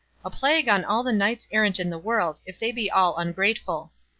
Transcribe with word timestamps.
A 0.25 0.31
plague 0.31 0.67
on 0.67 0.83
all 0.83 1.03
the 1.03 1.11
knights 1.13 1.47
errant 1.51 1.79
in 1.79 1.91
the 1.91 1.99
world, 1.99 2.39
if 2.43 2.57
they 2.57 2.71
be 2.71 2.89
all 2.89 3.15
ungrateful! 3.17 3.91